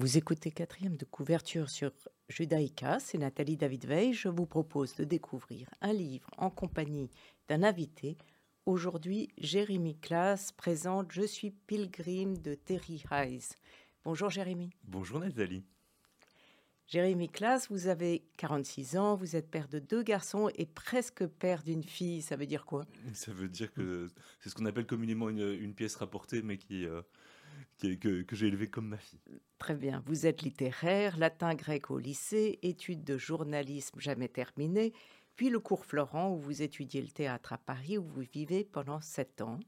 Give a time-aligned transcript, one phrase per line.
[0.00, 1.92] Vous écoutez quatrième de couverture sur
[2.30, 4.14] Judaïka, c'est Nathalie David Veil.
[4.14, 7.10] Je vous propose de découvrir un livre en compagnie
[7.48, 8.16] d'un invité.
[8.64, 13.50] Aujourd'hui, Jérémy Class présente Je suis Pilgrim de Terry Hayes.
[14.02, 14.70] Bonjour Jérémy.
[14.84, 15.64] Bonjour Nathalie.
[16.86, 21.62] Jérémy Class, vous avez 46 ans, vous êtes père de deux garçons et presque père
[21.62, 22.22] d'une fille.
[22.22, 22.86] Ça veut dire quoi?
[23.12, 24.08] Ça veut dire que
[24.40, 27.02] c'est ce qu'on appelle communément une, pièce rapportée, mais qui, euh,
[27.80, 29.20] que, j'ai élevé comme ma fille.
[29.58, 30.02] Très bien.
[30.06, 34.92] Vous êtes littéraire, latin grec au lycée, études de journalisme jamais terminées,
[35.36, 39.00] puis le cours Florent où vous étudiez le théâtre à Paris où vous vivez pendant
[39.00, 39.60] sept ans.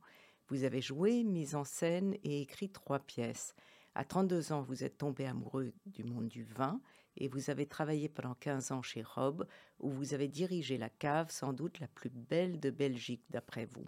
[0.48, 3.54] Vous avez joué, mis en scène et écrit trois pièces.
[3.94, 6.80] À 32 ans, vous êtes tombé amoureux du monde du vin
[7.16, 9.46] et vous avez travaillé pendant 15 ans chez Rob,
[9.80, 13.86] où vous avez dirigé la cave, sans doute la plus belle de Belgique d'après vous.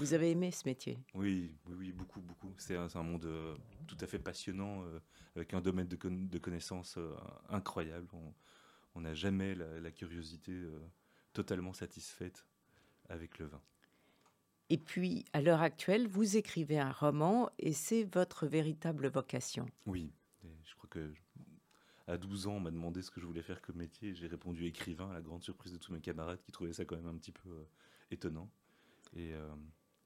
[0.00, 0.98] Vous avez aimé ce métier?
[1.12, 2.54] Oui, oui, oui, beaucoup, beaucoup.
[2.56, 3.54] C'est un, monde euh,
[3.86, 4.98] tout à fait passionnant, euh,
[5.36, 7.14] avec un domaine de, connaissances euh,
[7.50, 8.08] incroyable.
[8.94, 10.58] On n'a jamais la, curiosité
[11.34, 12.46] totalement satisfaite
[13.10, 13.60] avec le vin.
[14.70, 19.66] Et puis, à l'heure actuelle, vous écrivez un roman et c'est votre véritable vocation.
[19.84, 20.14] Oui,
[20.64, 21.12] je crois que
[22.06, 24.14] à 12 ans, on m'a demandé ce que je voulais faire comme métier.
[24.14, 26.96] J'ai répondu écrivain, à la grande surprise de tous mes camarades qui trouvaient ça quand
[26.96, 27.66] même un petit peu
[28.10, 28.50] étonnant.
[29.14, 29.34] Et,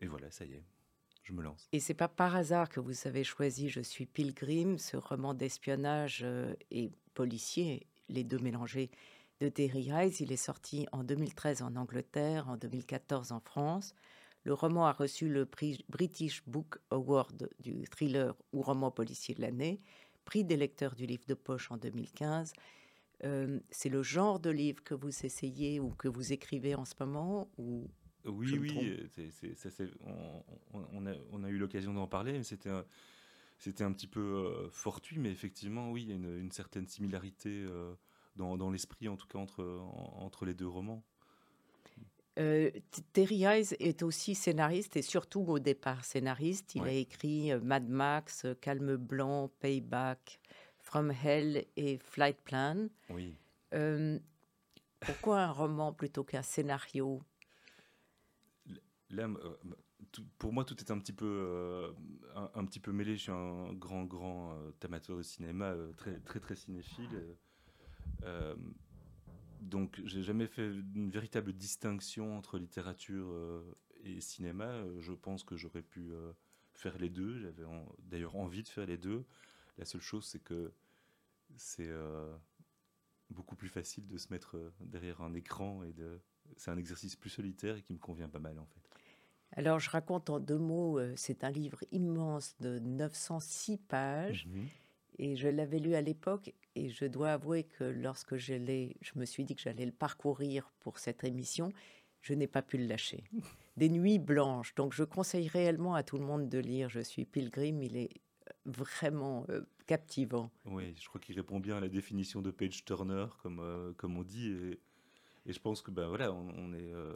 [0.01, 0.65] et voilà, ça y est,
[1.23, 1.69] je me lance.
[1.73, 6.21] Et c'est pas par hasard que vous avez choisi Je suis Pilgrim, ce roman d'espionnage
[6.25, 8.91] euh, et policier, les deux mélangés,
[9.41, 10.17] de Terry Hayes.
[10.21, 13.95] Il est sorti en 2013 en Angleterre, en 2014 en France.
[14.45, 19.41] Le roman a reçu le prix British Book Award du thriller ou roman policier de
[19.41, 19.81] l'année,
[20.27, 22.53] prix des lecteurs du livre de poche en 2015.
[23.25, 26.95] Euh, c'est le genre de livre que vous essayez ou que vous écrivez en ce
[27.01, 27.89] moment ou
[28.27, 29.09] oui, oui,
[30.73, 32.85] on, a, eu l'occasion d'en parler, mais c'était un,
[33.59, 37.51] c'était un petit peu euh, fortuit, mais effectivement, oui, il y a une, certaine similarité
[37.51, 37.95] euh,
[38.37, 39.65] dans, l'esprit, en tout cas, entre,
[40.17, 41.03] entre les deux romans.
[42.39, 42.71] Euh,
[43.13, 46.75] Terry Hayes est aussi scénariste et surtout au départ scénariste.
[46.75, 50.41] Il a écrit Mad Max, Calme Blanc, Payback,
[50.81, 52.89] From Hell et Flight Plan.
[53.11, 53.37] Oui.
[55.01, 57.23] pourquoi un roman plutôt qu'un scénario?
[59.15, 59.57] Là, euh,
[60.39, 61.93] pour moi, tout est un petit peu, euh,
[62.55, 63.17] un, petit peu mêlé.
[63.17, 67.37] Je suis un grand, grand euh, amateur de cinéma, très, très, très cinéphile.
[69.61, 73.33] donc, j'ai jamais fait une véritable distinction entre littérature
[74.03, 74.85] et cinéma.
[75.01, 76.13] Je pense que j'aurais pu
[76.75, 77.39] faire les deux.
[77.39, 77.65] J'avais
[78.01, 79.25] d'ailleurs envie de faire les deux.
[79.79, 80.73] La seule chose, c'est que
[81.57, 81.91] c'est
[83.31, 86.21] beaucoup plus facile de se mettre derrière un écran et de
[86.57, 88.94] c'est un exercice plus solitaire et qui me convient pas mal en fait.
[89.57, 94.67] Alors je raconte en deux mots, euh, c'est un livre immense de 906 pages mhm.
[95.19, 99.13] et je l'avais lu à l'époque et je dois avouer que lorsque je l'ai, je
[99.17, 101.73] me suis dit que j'allais le parcourir pour cette émission,
[102.21, 103.25] je n'ai pas pu le lâcher.
[103.77, 107.25] Des nuits blanches, donc je conseille réellement à tout le monde de lire Je suis
[107.25, 108.11] Pilgrim, il est
[108.67, 110.51] vraiment euh, captivant.
[110.65, 114.17] Oui, je crois qu'il répond bien à la définition de Page Turner, comme, euh, comme
[114.17, 114.49] on dit.
[114.49, 114.79] Et
[115.47, 117.15] et je pense que ben voilà, on, est, euh,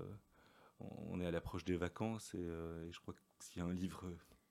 [0.81, 3.73] on est à l'approche des vacances euh, et, je crois que s'il y a un
[3.73, 4.05] livre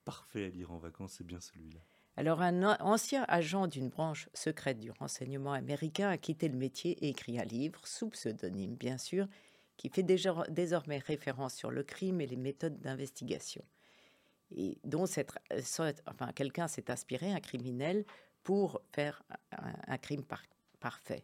[0.06, 1.80] parfait à lire en vacances, c'est bien celui-là.
[2.16, 7.10] Alors, un ancien agent d'une branche secrète du renseignement américain a quitté le métier et
[7.10, 9.28] écrit un livre, sous pseudonyme bien sûr,
[9.78, 13.64] qui fait déjà, désormais référence sur le crime et les méthodes d'investigation.
[14.56, 15.06] Et dont
[16.34, 18.04] quelqu'un s'est inspiré, un criminel,
[18.44, 19.22] pour faire
[19.52, 20.24] un, crime
[20.80, 21.24] parfait.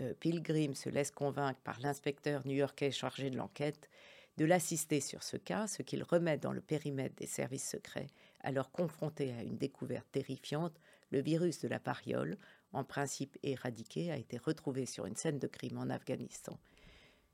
[0.00, 3.88] Euh, Pilgrim se laisse convaincre par l'inspecteur new-yorkais chargé de l'enquête
[4.36, 8.08] de l'assister sur ce cas, ce qu'il remet dans le périmètre des services secrets,
[8.40, 10.80] alors confronté à une découverte terrifiante,
[11.10, 12.36] le virus de la variole,
[12.72, 16.58] en principe éradiqué, a été retrouvé sur une scène de crime en Afghanistan.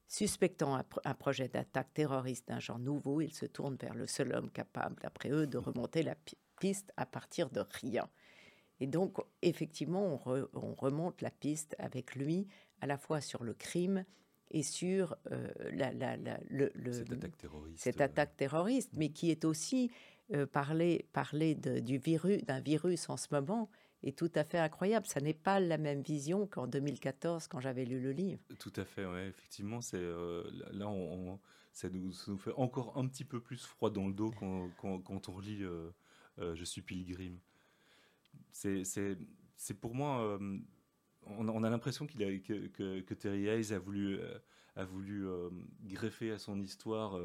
[0.09, 4.51] Suspectant un, projet d'attaque terroriste d'un genre nouveau, il se tourne vers le seul homme
[4.51, 6.17] capable, d'après eux, de remonter la
[6.59, 8.09] piste à partir de rien.
[8.81, 12.49] Et donc, effectivement, on, remonte la piste avec lui,
[12.81, 14.05] à la fois sur le crime
[14.51, 15.93] et sur euh, la,
[16.49, 16.73] le,
[17.77, 18.91] cette, attaque terroriste.
[18.97, 19.91] mais qui est aussi
[20.33, 23.71] euh, parler, parler du virus, d'un virus en ce moment
[24.03, 25.07] est tout à fait incroyable.
[25.07, 28.41] Ça n'est pas la même vision qu'en 2014 quand j'avais lu le livre.
[28.59, 30.43] Tout à fait, ouais, effectivement, c'est euh,
[30.73, 31.39] là on,
[31.73, 34.71] ça, nous, ça, nous, fait encore un petit peu plus froid dans le dos quand,
[34.79, 35.63] quand, on relit
[36.39, 37.39] Je suis Pilgrim
[38.53, 40.21] c'est pour moi.
[40.23, 40.59] Euh,
[41.27, 44.39] on, a l'impression qu'il que, que, Terry Hayes a voulu, euh,
[44.75, 45.51] a voulu euh,
[45.85, 47.21] greffer à son histoire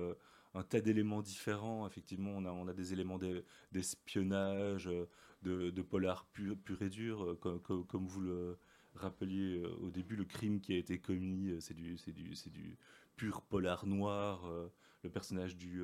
[0.53, 1.87] un tas d'éléments différents.
[1.87, 3.19] Effectivement, on a, on a des éléments
[3.71, 4.89] d'espionnage,
[5.43, 8.57] de, de, polar pur, pur et dur, comme, comme, vous le
[8.95, 12.77] rappeliez au début, le crime qui a été commis, c'est du, du, du
[13.15, 14.49] pur polar noir.
[15.03, 15.83] le personnage du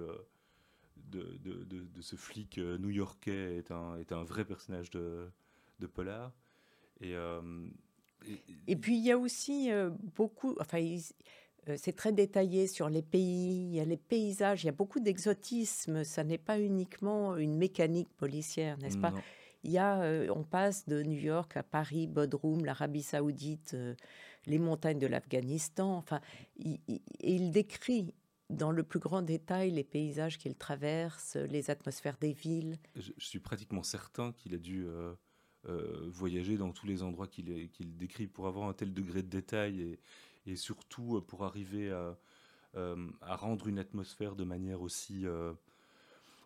[0.98, 5.28] de, de, de, ce flic new-yorkais est un, est un vrai personnage de,
[5.80, 6.32] de polar.
[7.02, 7.16] Et,
[8.68, 9.70] et, puis il y a aussi
[10.16, 10.80] beaucoup, enfin
[11.76, 15.00] c'est très détaillé sur les pays, il y a les paysages, il y a beaucoup
[15.00, 16.04] d'exotisme.
[16.04, 19.14] Ça n'est pas uniquement une mécanique policière, n'est-ce pas?
[19.64, 20.00] Il y a,
[20.34, 23.76] on passe de New York à Paris, Bodrum, l'Arabie Saoudite,
[24.48, 25.98] les montagnes de l'Afghanistan.
[25.98, 26.22] Enfin,
[26.58, 26.80] il,
[27.20, 28.14] il, décrit
[28.51, 32.77] dans le plus grand détail les paysages qu'il traverse, les atmosphères des villes.
[32.95, 34.86] Je, suis pratiquement certain qu'il a dû
[36.07, 40.00] voyager dans tous les endroits qu'il décrit pour avoir un tel degré de détail et,
[40.45, 42.18] et surtout euh, pour arriver à,
[42.75, 45.53] euh, à, rendre une atmosphère de manière aussi, euh,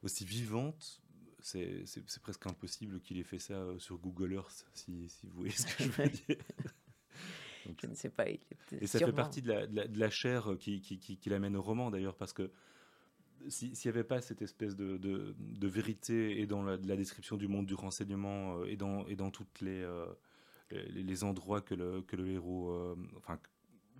[0.04, 1.02] aussi vivante,
[1.42, 1.86] c'est
[2.24, 5.84] presque impossible qu'il ait fait ça sur Google Earth, si, si vous voyez ce que
[5.84, 6.38] je veux dire.
[7.82, 8.28] Je ne sais pas.
[8.30, 8.40] et
[8.88, 12.16] ça fait partie de la, de la, chair qui, qui, qui, l'amène au roman, d'ailleurs,
[12.16, 12.52] parce que
[13.48, 17.38] s'il n'y avait pas cette espèce de, de, de, vérité et dans la, la, description
[17.38, 19.88] du monde du renseignement et dans, et dans toutes les,
[20.72, 23.40] les, endroits que le, que le héros, enfin,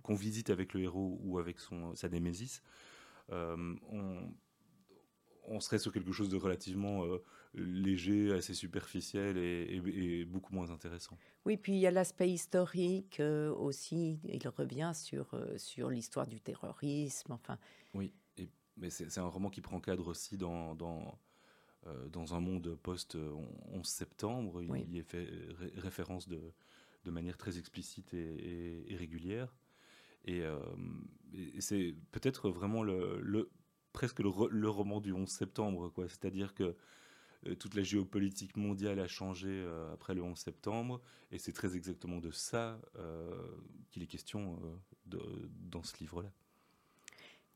[0.02, 2.62] qu'on visite avec le héros ou avec son, sa némésis,
[3.30, 3.74] euh,
[5.46, 7.22] on, serait sur quelque chose de relativement euh,
[7.54, 11.16] léger, assez superficiel et, beaucoup moins intéressant.
[11.44, 14.20] Oui, puis il y a l'aspect historique euh, aussi.
[14.24, 17.32] Il revient sur, sur l'histoire du terrorisme.
[17.32, 17.58] Enfin.
[17.94, 21.18] Oui, et, mais c'est un roman qui prend cadre aussi dans, dans,
[22.10, 24.62] dans un monde post-11 septembre.
[24.62, 25.28] Il y est fait
[25.76, 26.52] référence de,
[27.06, 29.56] de manière très explicite et, régulière.
[30.28, 30.58] Euh,
[31.32, 33.50] et, c'est peut-être vraiment le,
[33.96, 36.06] presque le, roman du 11 septembre, quoi.
[36.06, 36.76] C'est-à-dire que
[37.46, 41.00] euh, toute la géopolitique mondiale a changé euh, après le 11 septembre,
[41.32, 42.78] et c'est très exactement de ça
[43.90, 44.60] qu'il est question
[45.06, 46.30] dans ce livre-là.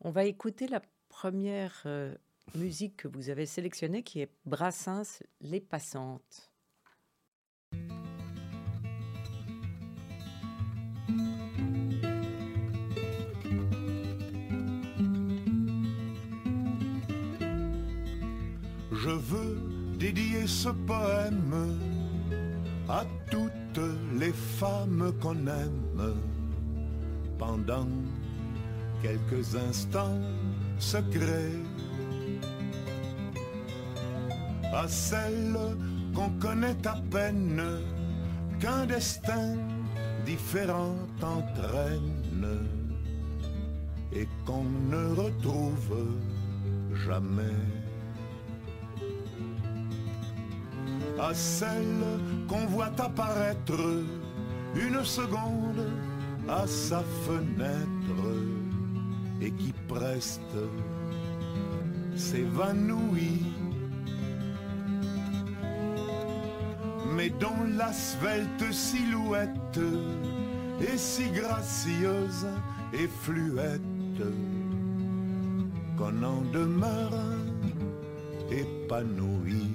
[0.01, 1.87] On va écouter la première
[2.55, 6.50] musique que vous avez sélectionnée, qui est Brassens, Les Passantes.
[19.11, 19.59] Je veux
[19.99, 21.77] dédier ce poème
[22.89, 23.85] à toutes
[24.21, 26.15] les femmes qu'on aime
[27.37, 27.89] pendant
[29.03, 30.21] quelques instants
[30.79, 31.59] secrets.
[34.73, 35.59] À celles
[36.15, 37.61] qu'on connaît à peine,
[38.61, 39.57] qu'un destin
[40.25, 42.61] différent entraîne
[44.13, 45.97] et qu'on ne retrouve
[47.05, 47.90] jamais.
[51.21, 52.05] À celle
[52.49, 54.05] qu'on voit apparaître
[54.75, 55.87] une seconde
[56.49, 58.23] à sa fenêtre
[59.41, 60.57] et qui preste
[62.17, 63.45] s'évanouit.
[67.17, 69.81] Mais dont la svelte silhouette
[70.81, 72.47] est si gracieuse
[72.93, 73.81] et fluette
[75.99, 77.13] qu'on en demeure
[78.51, 79.70] épanoui.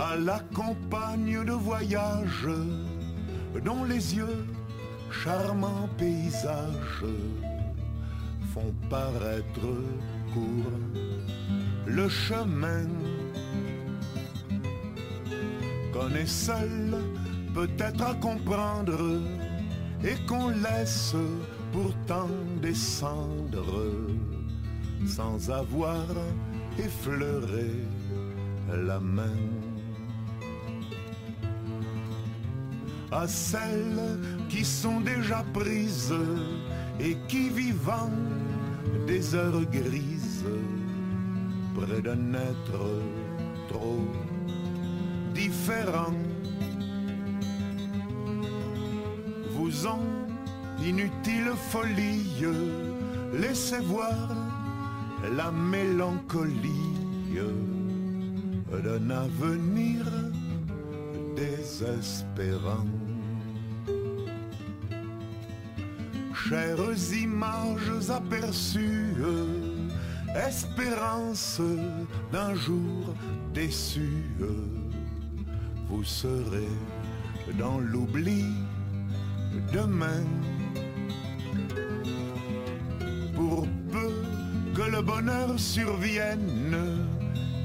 [0.00, 2.48] À la campagne de voyage,
[3.64, 4.46] dont les yeux,
[5.10, 7.04] charmants paysages,
[8.54, 9.68] font paraître
[10.32, 10.80] court
[11.86, 12.86] le chemin
[15.92, 16.96] qu'on est seul
[17.54, 19.20] peut-être à comprendre
[20.04, 21.14] et qu'on laisse
[21.72, 22.28] pourtant
[22.62, 23.82] descendre
[25.06, 26.06] sans avoir
[26.78, 27.70] effleuré
[28.72, 29.59] la main.
[33.12, 36.14] À celles qui sont déjà prises
[36.98, 38.10] et qui vivant
[39.06, 40.44] des heures grises
[41.74, 42.82] près d'un être
[43.68, 44.06] trop
[45.34, 46.14] différent
[49.50, 50.00] vous en
[50.84, 52.44] inutile folie
[53.32, 54.28] laissez voir
[55.36, 56.90] la mélancolie
[58.82, 60.06] d'un avenir
[61.36, 62.99] désespérant.
[66.50, 69.14] Chères images aperçues,
[70.34, 71.60] espérance
[72.32, 73.14] d'un jour
[73.54, 74.24] déçu,
[75.88, 76.74] vous serez
[77.56, 78.46] dans l'oubli
[79.72, 80.24] demain.
[84.90, 87.06] le bonheur survienne,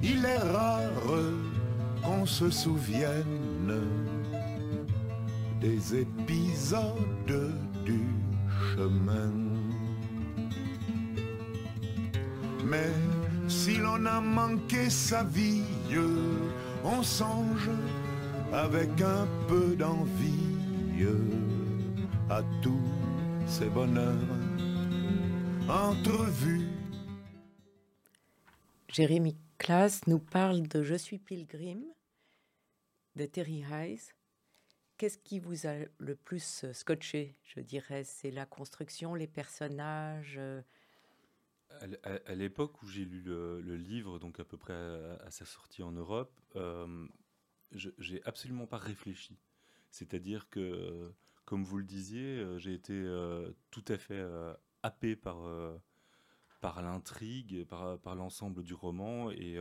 [0.03, 1.09] il est rare
[2.03, 3.81] qu'on se souvienne
[5.59, 8.24] des épisodes du
[12.65, 12.91] Mais
[13.47, 15.63] si l'on a manqué sa vie,
[16.83, 17.69] on songe
[18.51, 20.45] avec un peu d'envie
[22.29, 22.81] à tous
[23.47, 24.15] ces bonheurs
[25.69, 26.67] entrevus.
[28.91, 31.83] Jérémy Classe nous parle de Je suis Pilgrim
[33.15, 34.14] de Terry Hayes.
[34.97, 38.03] Qu'est-ce qui vous a le plus scotché, je dirais?
[38.05, 40.61] C'est la construction, les personnages euh?
[42.03, 45.91] À, l'époque où j'ai lu le, livre, donc à peu près à, sa sortie en
[45.91, 47.07] Europe, euh,
[47.71, 49.37] j'ai absolument pas réfléchi.
[49.91, 51.11] C'est-à-dire que,
[51.45, 55.37] comme vous le disiez, euh, j'ai été euh, tout à fait euh, happé par,
[56.61, 59.31] par l'intrigue, par, par l'ensemble du roman.
[59.31, 59.57] Et,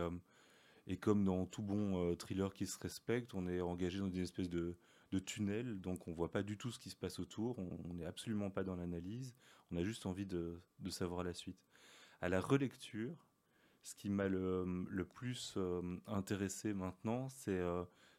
[0.87, 4.49] et comme dans tout bon thriller qui se respecte, on est engagé dans une espèce
[4.49, 4.77] de,
[5.15, 8.05] de tunnel, donc on voit pas du tout ce qui se passe autour, on n'est
[8.05, 9.35] absolument pas dans l'analyse,
[9.71, 11.59] on a juste envie de, savoir la suite.
[12.21, 13.25] À la relecture,
[13.83, 15.57] ce qui m'a le, plus
[16.07, 17.61] intéressé maintenant, c'est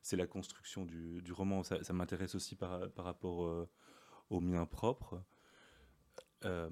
[0.06, 1.64] c'est la construction du, roman.
[1.64, 3.68] Ça, m'intéresse aussi par, rapport euh,
[4.30, 5.20] au mien propre.
[6.44, 6.70] Euh,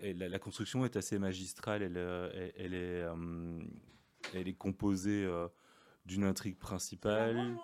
[0.00, 1.82] la, construction est assez magistrale.
[1.96, 3.04] Euh, elle, est,
[4.34, 5.28] elle est composée
[6.06, 7.56] d'une intrigue principale,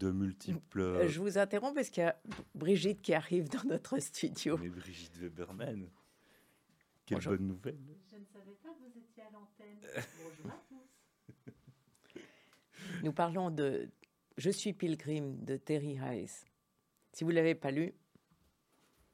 [0.00, 1.06] de multiples.
[1.06, 2.20] Je vous interromps parce qu'il y a
[2.54, 4.56] Brigitte qui arrive dans notre studio.
[4.58, 5.88] Mais Brigitte Weberman.
[7.06, 7.78] Quelle bonne nouvelle.
[8.10, 9.78] Je ne savais pas que vous étiez à l'antenne.
[10.24, 12.22] Bonjour à tous.
[13.02, 13.90] Nous parlons de,
[14.36, 16.44] je suis Pilgrim de Terry Hayes.
[17.12, 17.92] Si vous ne l'avez pas lu,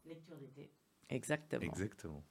[0.04, 0.70] lecture d'été.
[1.08, 1.62] Exactement.
[1.62, 2.24] Exactement.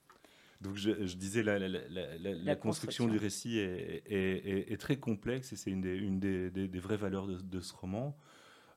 [0.62, 5.96] Donc je, disais, la, la, construction, du récit est, très complexe et c'est une, des,
[5.96, 8.18] une des, vraies valeurs de, ce roman.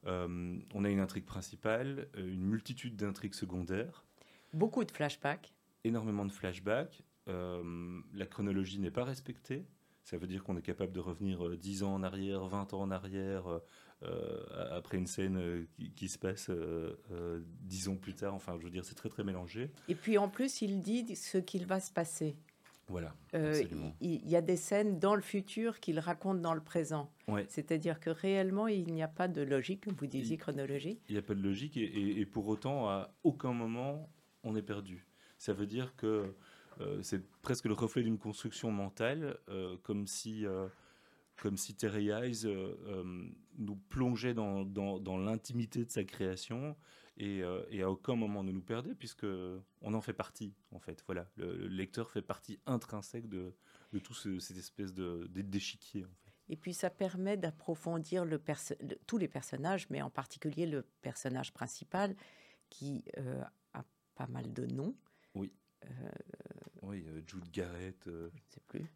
[0.06, 4.04] Euh, on a une intrigue principale, euh, une multitude d'intrigues secondaires.
[4.52, 5.52] Beaucoup de flashbacks.
[5.84, 7.02] Énormément de flashbacks.
[7.28, 9.66] Euh, la chronologie n'est pas respectée.
[10.04, 12.90] Ça veut dire qu'on est capable de revenir 10 ans en arrière, 20 ans en
[12.90, 13.60] arrière,
[14.04, 16.50] euh, après une scène euh, qui, se passe
[17.60, 18.34] dix ans plus tard.
[18.34, 19.70] Enfin, je veux dire, c'est très très mélangé.
[19.88, 22.36] Et puis en plus, il dit ce qu'il va se passer.
[22.88, 23.14] Voilà.
[24.00, 27.12] il y a des scènes dans le futur qu'il raconte dans le présent.
[27.48, 30.98] C'est-à-dire que réellement, il n'y a pas de logique, comme vous disiez, chronologie.
[31.08, 34.08] Il n'y a pas de logique et, pour autant, à aucun moment,
[34.42, 35.06] on est perdu.
[35.36, 36.34] Ça veut dire que
[37.02, 39.36] c'est presque le reflet d'une construction mentale,
[39.82, 40.46] comme si
[41.38, 43.28] comme si Terry Eyes euh, euh,
[43.58, 46.76] nous plongeait dans, dans, l'intimité de sa création
[47.18, 49.26] et, euh, et, à aucun moment ne nous perdait puisque
[49.80, 51.02] on en fait partie en fait.
[51.06, 53.54] Voilà, le, lecteur fait partie intrinsèque de,
[53.92, 56.04] de tout cette espèce de d'échiquier.
[56.04, 56.32] En fait.
[56.48, 58.40] Et puis ça permet d'approfondir le
[59.06, 62.16] tous les personnages, mais en particulier le personnage principal
[62.70, 63.04] qui
[63.74, 63.84] a
[64.14, 64.96] pas mal de noms.
[65.34, 65.52] Oui.
[66.82, 68.08] oui, Jude Garrett,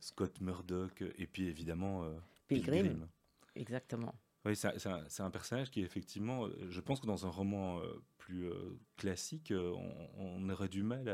[0.01, 2.09] Scott Murdoch, et puis évidemment
[2.49, 3.09] Pilgrim.
[3.55, 4.15] Exactement.
[4.45, 8.77] Oui, c'est un, personnage qui, effectivement, je pense que dans un roman euh, plus euh,
[8.97, 9.73] classique, euh,
[10.19, 11.09] on, aurait du mal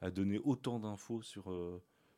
[0.00, 1.52] à, donner autant d'infos sur,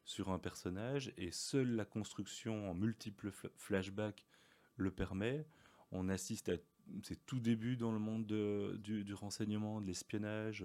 [0.05, 4.27] sur un personnage, et seule la construction en multiples flashbacks
[4.77, 5.47] le permet.
[5.93, 6.57] On assiste à
[7.03, 10.65] ses tout débuts dans le monde du, renseignement, de l'espionnage.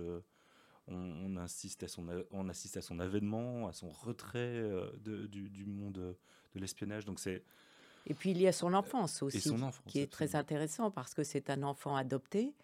[0.87, 4.67] On, assiste à son, on assiste à son avènement, à son retrait
[4.99, 6.17] du, du, monde
[6.55, 7.05] de l'espionnage.
[7.05, 7.43] Donc c'est
[8.05, 9.53] et puis il y a son enfance aussi,
[9.87, 12.55] qui est très intéressant parce que c'est un enfant adopté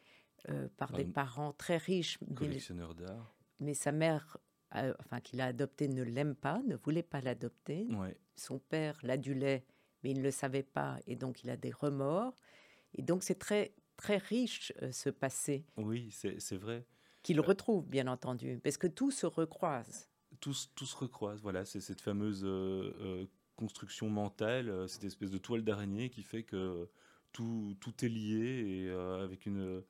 [0.50, 2.18] euh, par des parents très riches.
[2.36, 3.36] Collectionneur d'art.
[3.60, 4.38] Mais sa mère,
[4.76, 7.88] euh, enfin qu'il a adopté, ne l'aime pas, ne voulait pas l'adopter.
[8.36, 9.66] Son père l'adulait,
[10.04, 12.36] mais il ne le savait pas et donc il a des remords.
[12.94, 15.66] Et donc c'est très très riche euh, ce passé.
[15.76, 16.86] Oui, c'est vrai.
[17.24, 20.08] Qu'il retrouve bien entendu, parce que tout se recroise.
[20.40, 22.46] Tout, tout se recroise, voilà, c'est cette fameuse
[23.58, 26.88] construction mentale, euh, cette espèce de toile d'araignée qui fait que
[27.34, 29.84] tout, tout est lié et euh, avec une,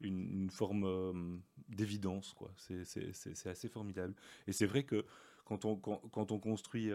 [0.00, 1.36] une, forme euh,
[1.68, 2.34] d'évidence.
[2.34, 2.52] quoi.
[2.56, 4.14] C'est assez formidable.
[4.46, 5.04] Et c'est vrai que
[5.44, 6.90] quand on, quand, on construit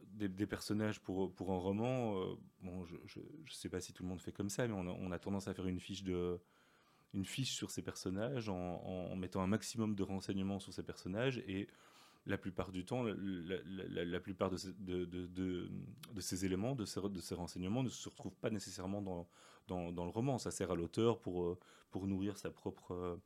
[0.00, 4.20] des, personnages pour, pour un roman, bon, je ne sais pas si tout le monde
[4.20, 6.38] fait comme ça, mais on a, on a tendance à faire une fiche de
[7.14, 11.38] une fiche sur ces personnages en, en, mettant un maximum de renseignements sur ces personnages
[11.46, 11.68] et
[12.26, 18.36] la plupart du temps, la, plupart de ces, éléments, de ces, renseignements ne se retrouvent
[18.36, 19.00] pas nécessairement
[19.68, 20.38] dans, le roman.
[20.38, 21.58] Ça sert à l'auteur pour, euh,
[21.94, 23.16] nourrir sa propre, euh,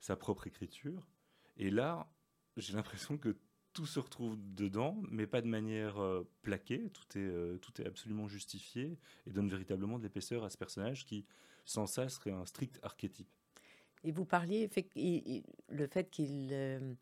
[0.00, 1.06] sa propre écriture.
[1.56, 2.10] Et là,
[2.56, 3.36] j'ai l'impression que
[3.74, 6.90] tout se retrouve dedans, mais pas de manière euh, plaquée.
[6.90, 11.26] Tout est, absolument justifié et donne véritablement de l'épaisseur à ce personnage qui,
[11.64, 13.28] sans ça, serait un strict archétype.
[14.04, 14.68] Et vous parliez
[15.68, 16.96] le fait qu'il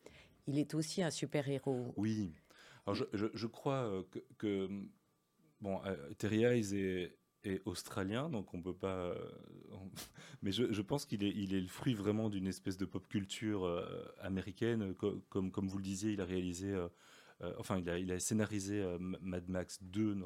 [0.51, 1.95] il est aussi un super-héros.
[1.97, 2.33] Oui.
[2.87, 4.69] Alors je, crois que, que
[5.61, 5.81] bon,
[6.19, 7.17] Terry Eyes est,
[7.65, 9.15] australien, donc on peut pas.
[10.43, 13.65] Mais je, pense qu'il est, il est le fruit vraiment d'une espèce de pop culture
[13.65, 14.95] euh, américaine.
[14.95, 16.89] comme, comme vous le disiez, il a réalisé, euh,
[17.43, 20.17] euh, enfin, il a, il a scénarisé Mad Max 2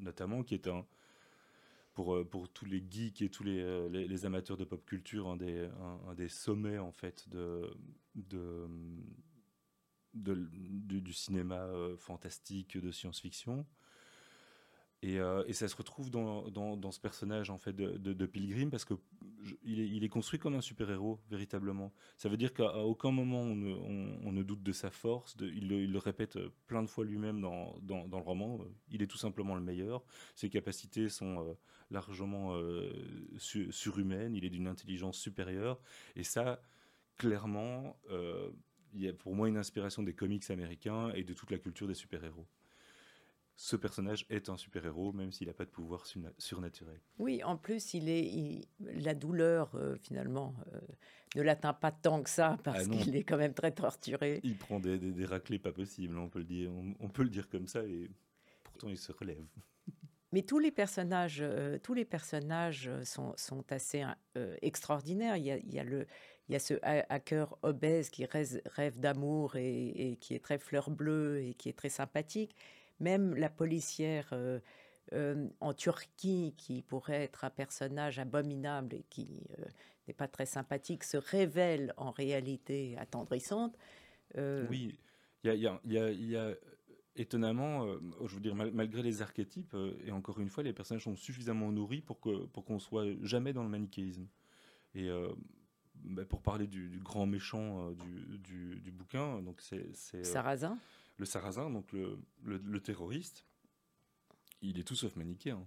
[0.00, 0.86] notamment, qui est un
[1.94, 5.68] pour, pour tous les geeks et tous les, les, amateurs de pop culture, un des,
[6.08, 7.70] un, des sommets en fait de,
[8.14, 8.66] de,
[10.14, 11.66] de du, cinéma
[11.98, 13.66] fantastique, de science-fiction.
[15.04, 18.84] Euh, et, ça se retrouve dans, dans, ce personnage en fait de, de, Pilgrim parce
[18.84, 18.94] que
[19.64, 21.92] il, est, construit comme un super héros véritablement.
[22.16, 25.36] Ça veut dire qu'à aucun moment on ne, doute de sa force.
[25.40, 26.38] Il, le, répète
[26.68, 28.60] plein de fois lui-même dans, dans, le roman.
[28.90, 30.04] Il est tout simplement le meilleur.
[30.36, 31.54] Ses capacités sont euh,
[31.90, 32.92] largement euh,
[33.38, 34.36] surhumaines.
[34.36, 35.80] Il est d'une intelligence supérieure.
[36.14, 36.62] Et ça,
[37.18, 37.98] clairement,
[38.94, 41.94] y a pour moi une inspiration des comics américains et de toute la culture des
[41.94, 42.46] super-héros
[43.56, 46.04] ce personnage est un super-héros, même s'il n'a pas de pouvoir
[46.38, 47.00] surnaturel.
[47.18, 50.80] Oui, en plus, il est, la douleur, euh, finalement, euh,
[51.36, 54.40] ne l'atteint pas tant que ça, parce ah qu'il est quand même très torturé.
[54.42, 57.48] Il prend des, des, raclés pas possibles, on peut, le dire, on, peut le dire
[57.48, 58.10] comme ça, et
[58.62, 59.44] pourtant il se relève.
[60.32, 64.02] Mais tous les personnages, euh, tous les personnages sont, sont assez
[64.62, 65.36] extraordinaires.
[65.36, 66.06] Il y, a, il y a, le,
[66.48, 71.42] il y a ce hacker obèse qui rêve, d'amour et, qui est très fleur bleue
[71.42, 72.54] et qui est très sympathique.
[73.00, 74.60] Même la policière euh,
[75.12, 79.64] euh, en Turquie, qui pourrait être un personnage abominable et qui euh,
[80.06, 83.76] n'est pas très sympathique, se révèle en réalité attendrissante.
[84.36, 84.98] Oui,
[85.44, 86.54] il y a,
[87.14, 87.86] étonnamment,
[88.24, 92.00] je veux dire, malgré les archétypes, et encore une fois, les personnages sont suffisamment nourris
[92.00, 94.26] pour qu'on pour qu'on soit jamais dans le manichéisme.
[94.94, 95.10] Et
[96.04, 100.78] bah, pour parler du, grand méchant du, du, du, bouquin, donc c'est Sarrazin
[101.22, 103.46] le sarrasin, donc le, le, terroriste,
[104.60, 105.66] il est tout sauf manichéen.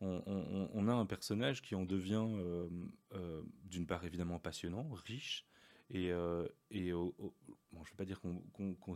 [0.00, 2.68] On, on, a un personnage qui en devient, euh,
[3.14, 5.46] euh, d'une part évidemment passionnant, riche,
[5.90, 7.32] et, euh, bon,
[7.74, 8.94] je ne veux pas dire qu'on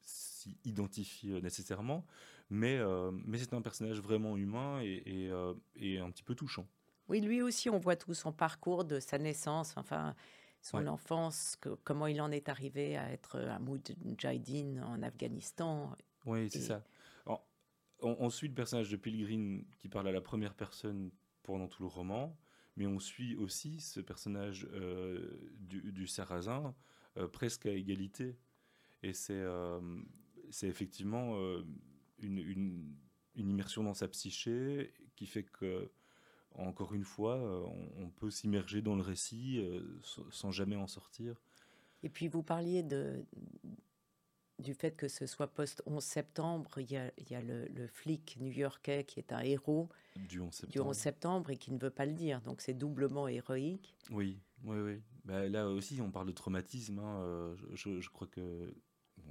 [0.00, 2.06] s'y identifie nécessairement,
[2.48, 2.80] mais,
[3.26, 5.30] mais c'est un personnage vraiment humain et,
[5.76, 6.66] et, un petit peu touchant.
[7.12, 9.74] Oui, lui aussi, on voit tout son parcours de sa naissance.
[9.76, 10.14] Enfin,
[10.62, 15.94] son enfance, comment il en est arrivé à être un Moudjahidine en Afghanistan.
[16.24, 16.82] Oui, c'est ça.
[18.00, 21.10] on, suit le personnage de Pilgrim qui parle à la première personne
[21.42, 22.34] pendant tout le roman,
[22.76, 26.74] mais on suit aussi ce personnage euh, du, Sarrasin
[27.18, 28.38] euh, presque à égalité.
[29.02, 29.80] Et c'est euh,
[30.48, 31.36] c'est effectivement
[32.20, 32.96] une, une,
[33.34, 35.90] une, immersion dans sa psyché qui fait que
[36.56, 37.64] encore une fois, euh,
[37.98, 39.82] on, peut s'immerger dans le récit euh,
[40.30, 41.40] sans jamais en sortir.
[42.02, 43.24] Et puis vous parliez de,
[44.58, 49.32] du fait que ce soit post-11 septembre, il y a, le, flic new-yorkais qui est
[49.32, 50.94] un héros du 11, septembre.
[50.94, 52.40] septembre et qui ne veut pas le dire.
[52.42, 53.94] Donc c'est doublement héroïque.
[54.10, 55.02] Oui, oui, oui.
[55.24, 56.98] Bah, là aussi, on parle de traumatisme.
[56.98, 57.20] Hein.
[57.22, 58.74] Euh, je, crois que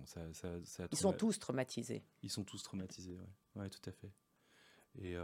[0.05, 2.03] ça, ça, Ils sont tous traumatisés.
[2.23, 4.11] Ils sont tous traumatisés, oui, ouais, tout à fait.
[5.01, 5.15] Et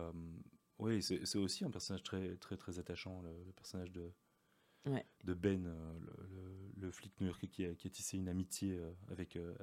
[0.79, 4.11] oui, c'est aussi un personnage très, très, très attachant, le, personnage de,
[5.23, 5.99] de Ben, euh,
[6.77, 9.55] le, flic new-yorkais qui, a, qui a tissé une amitié euh, avec, euh,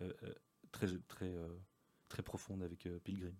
[0.72, 1.32] très, très,
[2.08, 3.36] très profonde avec Pilgrim.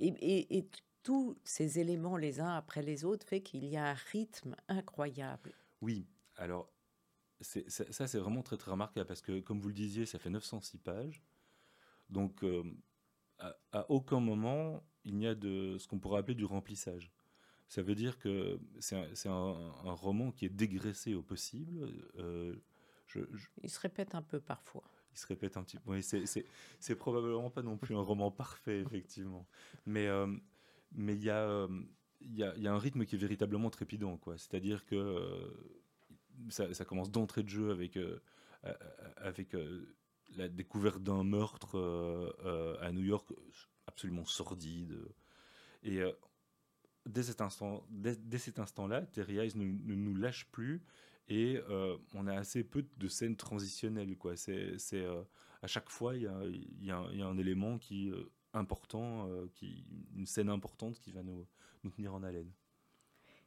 [0.00, 0.68] Et, et,
[1.02, 5.52] tous ces éléments les uns après les autres fait qu'il y a un rythme incroyable.
[5.82, 6.72] Oui, alors
[7.42, 10.30] ça, ça c'est vraiment très très remarquable parce que comme vous le disiez, ça fait
[10.30, 11.22] 906 pages.
[12.08, 12.42] Donc
[13.38, 17.12] à, à, aucun moment il n'y a de ce qu'on pourrait appeler du remplissage.
[17.68, 18.96] Ça veut dire que c'est
[19.28, 21.88] un, un, roman qui est dégraissé au possible.
[22.18, 22.54] Euh,
[23.06, 23.20] je,
[23.62, 24.84] il se répète un peu parfois.
[25.12, 25.92] Il se répète un petit peu.
[25.92, 29.46] Oui, c'est probablement pas non plus un roman parfait, effectivement.
[29.86, 30.26] Mais euh,
[30.92, 31.66] mais il y, euh,
[32.20, 34.20] y, a, y a un rythme qui est véritablement trépidant.
[34.36, 35.52] C'est-à-dire que
[36.50, 37.98] ça, ça, commence d'entrée de jeu avec,
[39.16, 39.56] avec
[40.36, 41.76] la découverte d'un meurtre
[42.80, 43.32] à New York
[43.94, 44.96] absolument sordide.
[45.82, 46.12] Et euh,
[47.06, 50.82] dès cet instant, dès, cet instant-là, Terry Eyes ne, nous lâche plus
[51.28, 54.16] et euh, on a assez peu de scènes transitionnelles.
[54.16, 54.36] Quoi.
[54.36, 55.22] C'est, c'est euh,
[55.62, 56.42] à chaque fois, il y a,
[56.80, 58.12] y, a, y a, un élément qui
[58.52, 61.46] important, qui, une scène importante qui va nous,
[61.82, 62.52] nous tenir en haleine.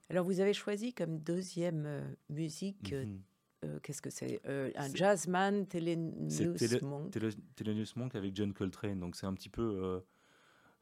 [0.09, 3.21] Alors vous avez choisi comme deuxième musique mhm.
[3.65, 7.11] euh, qu'est-ce que c'est euh, Un jazzman, Thelonious Monk.
[7.55, 10.01] Thelonious Monk avec John Coltrane, donc c'est un petit peu.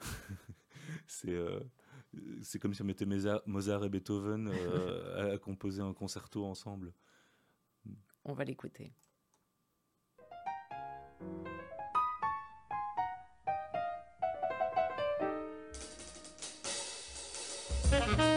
[0.02, 0.06] Euh,
[1.08, 1.60] c'est euh,
[2.42, 3.06] c'est comme si on mettait
[3.46, 6.94] Mozart et Beethoven euh, à, à composer un concerto ensemble.
[8.24, 8.94] On va l'écouter.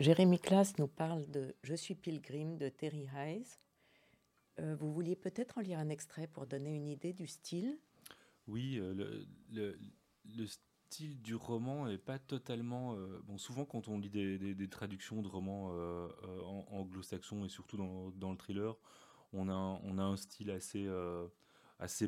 [0.00, 3.44] Jérémy Classe nous parle de Je suis Pilgrim de Terry Hayes.
[4.58, 7.78] Euh, vous vouliez peut-être en lire un extrait pour donner une idée du style?
[8.48, 9.78] Oui, euh, le, le-
[10.24, 12.94] le style du roman est pas totalement.
[12.96, 15.70] euh, bon, souvent quand on lit des, traductions de romans
[16.70, 18.78] anglo-saxons et surtout dans, le thriller,
[19.34, 20.88] on a, un- style assez,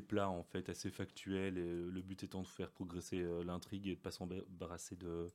[0.01, 1.57] plat en fait, assez factuel.
[1.57, 5.27] Le but étant de faire progresser l'intrigue et de pas s'embarrasser de,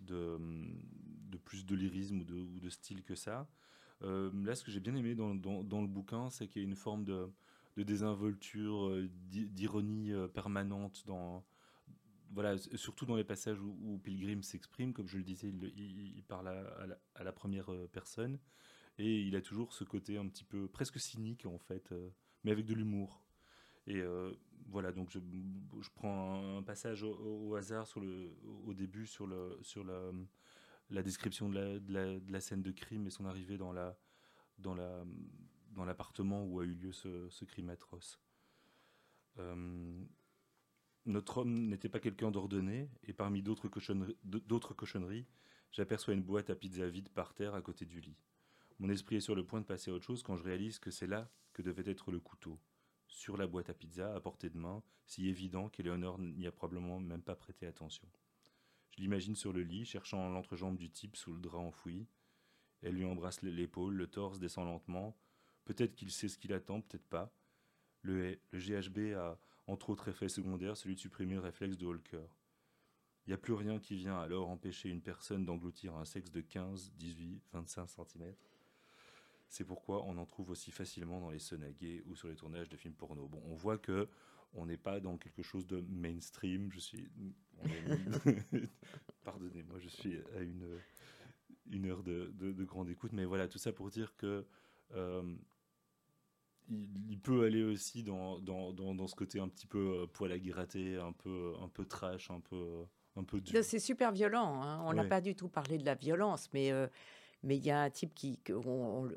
[0.00, 0.38] de,
[1.44, 3.48] plus de lyrisme ou de, style que ça.
[4.02, 6.76] Euh, là, ce que j'ai bien aimé dans, le bouquin, c'est qu'il y a une
[6.76, 7.30] forme de,
[7.76, 11.44] désinvolture, euh, d'i- d'ironie euh, permanente dans
[12.32, 16.86] voilà, surtout dans les passages où, Pilgrim s'exprime, comme je le disais, il, parle à,
[16.86, 18.40] la, à la première personne
[18.98, 21.94] et il a toujours ce côté un petit peu presque cynique en fait,
[22.42, 23.25] mais avec de l'humour.
[23.86, 24.32] Et euh,
[24.68, 25.20] voilà, donc je,
[25.94, 27.86] prends un, passage au, hasard
[28.66, 33.96] au début sur, la, description de la, scène de crime et son arrivée dans la
[34.58, 35.04] dans la
[35.70, 38.18] dans l'appartement où a eu lieu ce, crime atroce.
[39.38, 40.02] Euh,
[41.04, 45.26] notre homme n'était pas quelqu'un d'ordonné, et parmi d'autres cochonneries,
[45.70, 48.16] j'aperçois une boîte à pizza vide par terre à côté du lit.
[48.78, 50.90] Mon esprit est sur le point de passer à autre chose quand je réalise que
[50.90, 52.58] c'est là que devait être le couteau,
[53.16, 57.00] sur la boîte à pizza, à portée de main, si évident qu'Éléonore n'y a probablement
[57.00, 58.06] même pas prêté attention.
[58.90, 62.06] Je l'imagine sur le lit, cherchant l'entrejambe du type sous le drap enfoui.
[62.82, 65.16] Elle lui embrasse l'épaule, le torse descend lentement.
[65.64, 67.32] Peut-être qu'il sait ce qu'il attend, peut-être pas.
[68.02, 72.26] Le, GHB a entre autres effets secondaires, celui de supprimer le réflexe de Holker.
[73.26, 76.42] Il n'y a plus rien qui vient alors empêcher une personne d'engloutir un sexe de
[76.42, 78.34] 15, 18, 25 cm.
[79.48, 82.76] C'est pourquoi on en trouve aussi facilement dans les sonaguets ou sur les tournages de
[82.76, 83.28] films porno.
[83.28, 84.08] Bon, on voit que
[84.54, 86.70] on n'est pas dans quelque chose de mainstream.
[86.72, 87.08] Je suis,
[89.24, 90.80] pardonnez-moi, je suis à une
[91.70, 94.46] une heure de, de- de grande écoute, mais voilà, tout ça pour dire que
[94.94, 95.34] euh,
[96.68, 100.06] il, il peut aller aussi dans, dans, dans, dans ce côté un petit peu euh,
[100.06, 102.84] poil à gratter, un peu, un peu trash, un peu,
[103.16, 103.62] un peu dur.
[103.62, 104.62] C'est super violent.
[104.62, 104.82] hein.
[104.84, 105.08] On n'a Ouais.
[105.08, 106.88] pas du tout parlé de la violence, mais euh,
[107.46, 108.38] mais il y a un type qui.
[108.50, 109.12] on- on euh,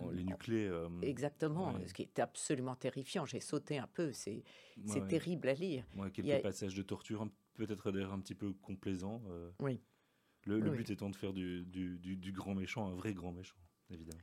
[0.00, 0.72] Oh, les nucléaires.
[0.72, 1.86] euh, Exactement, Ouais.
[1.86, 3.26] ce qui est absolument terrifiant.
[3.26, 4.42] J'ai sauté un peu, c'est
[4.86, 5.84] ouais, terrible à lire.
[6.14, 9.20] quelques a- passages de torture, peut-être d'ailleurs un petit peu complaisants.
[9.28, 9.50] euh.
[9.60, 9.80] Oui.
[10.46, 13.12] Le, le Oui, but étant de faire du, du- du- du grand méchant un vrai
[13.14, 13.56] grand méchant,
[13.90, 14.22] évidemment.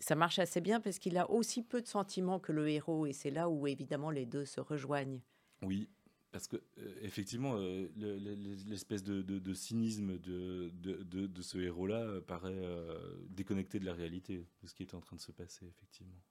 [0.00, 3.12] Ça marche assez bien parce qu'il a aussi peu de sentiments que le héros, et
[3.12, 5.22] c'est là où évidemment les deux se rejoignent.
[5.62, 5.88] Oui,
[6.36, 8.34] parce que euh, effectivement, euh, le- le-
[8.68, 14.74] l'espèce de, cynisme de, ce héros-là euh, paraît euh, déconnecté de la réalité, de ce
[14.74, 16.22] qui est en train de se passer, effectivement.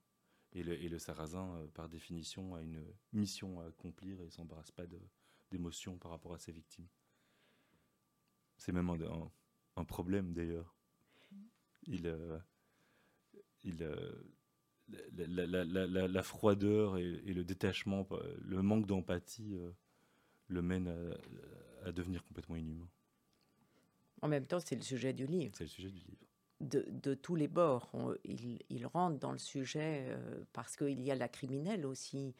[0.53, 4.83] Et le, et sarrasin, par définition, a une mission à accomplir et s'embarrasse pas
[5.49, 6.87] d'émotion par rapport à ses victimes.
[8.57, 8.91] C'est même
[9.75, 10.75] un, problème d'ailleurs.
[11.87, 12.15] Il,
[13.63, 13.91] il,
[14.87, 18.07] la, froideur et, le détachement,
[18.39, 19.57] le manque d'empathie
[20.47, 22.87] le mène à, à devenir complètement inhumain.
[24.21, 25.53] En même temps, c'est le sujet du livre.
[25.57, 26.21] C'est le sujet du livre.
[26.61, 31.01] De, de tous les bords, On- il, il rentre dans le sujet euh, parce qu'il
[31.01, 32.33] y a la criminelle aussi,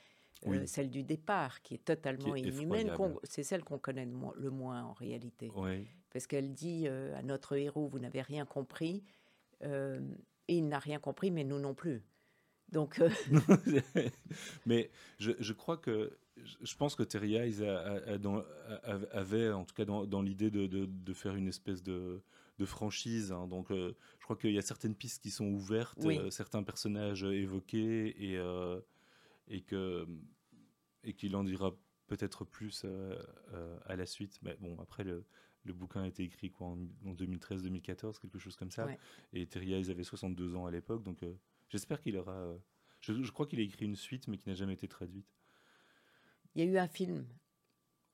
[0.47, 2.91] euh, celle du départ, qui est totalement Qui est inhumaine.
[3.23, 5.51] C'est celle qu'on connaît le moins, en réalité.
[6.11, 9.03] Parce qu'elle dit euh, à notre héros, vous n'avez rien compris,
[9.61, 12.01] et il n'a rien compris, mais nous non plus.
[12.71, 13.09] Donc, euh,
[14.65, 16.17] Mais je, je crois que
[16.61, 17.63] je pense que Terry Hayes
[19.11, 22.21] avait, en tout cas dans, dans l'idée de, de- de faire une espèce de,
[22.59, 23.31] de franchise.
[23.31, 23.47] hein.
[23.47, 26.17] Donc, euh, je crois qu'il y a certaines pistes qui sont ouvertes, Oui.
[26.17, 28.39] euh, certains personnages évoqués, et,
[29.47, 30.05] et que
[31.03, 31.71] et qu'il en dira
[32.07, 32.83] peut-être plus
[33.85, 34.39] à la suite.
[34.41, 35.23] Mais bon, après le,
[35.63, 38.85] le bouquin a été écrit quoi en, en 2013-2014, quelque chose comme ça.
[38.87, 38.97] Ouais.
[39.33, 41.23] Et Terry Hayes avait 62 ans à l'époque, donc
[41.69, 42.33] j'espère qu'il aura.
[42.33, 42.57] euh,
[43.01, 45.27] je, je crois qu'il a écrit une suite, mais qui n'a jamais été traduite.
[46.55, 47.27] il y a eu un film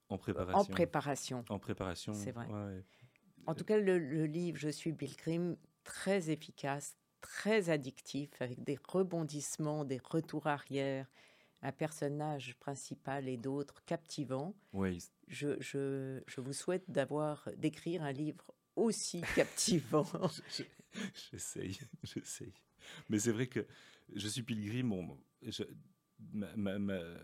[0.09, 0.59] En préparation.
[0.59, 1.45] en préparation.
[1.49, 2.13] En préparation.
[2.13, 2.47] C'est vrai.
[2.47, 2.83] ouais.
[3.47, 8.63] En tout cas, le, le livre Je suis Bill Grimm, très efficace, très addictif, avec
[8.63, 11.07] des rebondissements, des retours arrière,
[11.63, 14.55] un personnage principal et d'autres captivants.
[15.27, 20.05] Je, je- je vous souhaite d'avoir d'écrire un livre aussi captivant.
[20.57, 20.63] je-
[21.31, 22.53] j'essaye, j'essaye.
[23.09, 23.65] Mais c'est vrai que
[24.15, 24.89] je suis pilgrim.
[24.89, 25.17] Bon,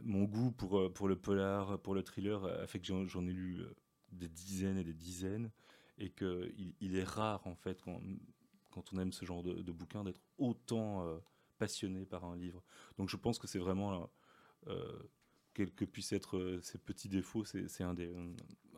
[0.03, 3.33] mon goût pour, euh, pour le polar, pour le thriller, a fait que j'en ai
[3.33, 3.75] lu euh,
[4.11, 5.51] des dizaines et des dizaines.
[5.99, 7.99] Et qu'il il est rare, en fait, quand,
[8.71, 11.17] quand on aime ce genre de, de bouquin, d'être autant euh,
[11.57, 12.63] passionné par un livre.
[12.97, 14.09] Donc je pense que c'est vraiment.
[14.67, 14.97] euh,
[15.57, 18.13] quels que puissent être euh, ses petits défauts, c'est c'est un des,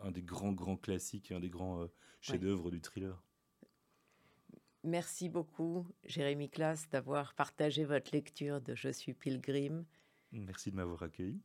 [0.02, 1.88] un des grands, grands classiques, un des grands euh,
[2.22, 3.22] chefs-d'œuvre du thriller.
[4.86, 9.84] Merci beaucoup, Jérémy Classe, d'avoir partagé votre lecture de Je suis Pilgrim.
[10.32, 11.42] Merci de m'avoir accueilli.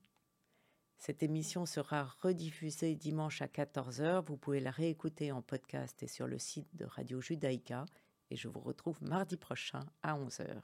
[0.99, 4.25] Cette émission sera rediffusée dimanche à 14h.
[4.25, 7.87] Vous pouvez la réécouter en podcast et sur le site de Radio Judaïka.
[8.31, 10.63] Et je vous retrouve mardi prochain à 11h.